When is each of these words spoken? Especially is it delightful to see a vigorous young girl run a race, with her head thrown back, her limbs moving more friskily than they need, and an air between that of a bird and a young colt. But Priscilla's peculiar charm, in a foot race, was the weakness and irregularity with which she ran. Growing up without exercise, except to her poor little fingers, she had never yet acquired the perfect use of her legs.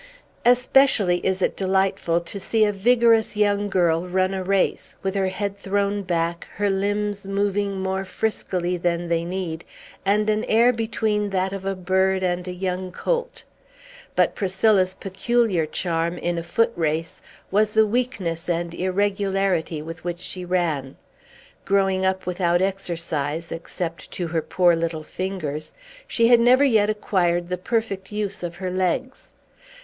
Especially 0.47 1.23
is 1.23 1.43
it 1.43 1.55
delightful 1.55 2.19
to 2.21 2.39
see 2.39 2.65
a 2.65 2.73
vigorous 2.73 3.37
young 3.37 3.69
girl 3.69 4.07
run 4.07 4.33
a 4.33 4.43
race, 4.43 4.95
with 5.03 5.13
her 5.13 5.27
head 5.27 5.57
thrown 5.59 6.01
back, 6.01 6.47
her 6.55 6.71
limbs 6.71 7.27
moving 7.27 7.79
more 7.79 8.03
friskily 8.03 8.77
than 8.77 9.07
they 9.09 9.23
need, 9.23 9.63
and 10.03 10.27
an 10.27 10.43
air 10.45 10.73
between 10.73 11.29
that 11.29 11.53
of 11.53 11.65
a 11.65 11.75
bird 11.75 12.23
and 12.23 12.47
a 12.47 12.51
young 12.51 12.91
colt. 12.91 13.43
But 14.15 14.33
Priscilla's 14.33 14.95
peculiar 14.95 15.67
charm, 15.67 16.17
in 16.17 16.39
a 16.39 16.41
foot 16.41 16.73
race, 16.75 17.21
was 17.51 17.69
the 17.73 17.85
weakness 17.85 18.49
and 18.49 18.73
irregularity 18.73 19.83
with 19.83 20.03
which 20.03 20.19
she 20.21 20.43
ran. 20.43 20.95
Growing 21.63 22.07
up 22.07 22.25
without 22.25 22.59
exercise, 22.59 23.51
except 23.51 24.09
to 24.13 24.25
her 24.29 24.41
poor 24.41 24.75
little 24.75 25.03
fingers, 25.03 25.75
she 26.07 26.27
had 26.29 26.39
never 26.39 26.63
yet 26.63 26.89
acquired 26.89 27.49
the 27.49 27.57
perfect 27.59 28.11
use 28.11 28.41
of 28.41 28.55
her 28.55 28.71
legs. 28.71 29.35